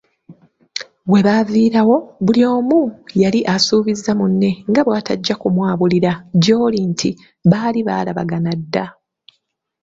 [1.11, 1.95] We baaviiraawo
[2.25, 2.79] buli omu
[3.21, 6.11] yali asuubiza munne nga bw'atajja kumwabulira
[6.43, 7.09] gy'oli nti
[7.51, 8.85] baali baalabagana dda!